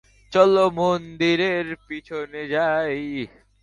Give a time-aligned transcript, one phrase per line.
[0.33, 3.01] চলো মন্দিরের পিছনে যাই।